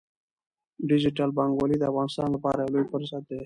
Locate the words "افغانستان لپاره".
1.91-2.59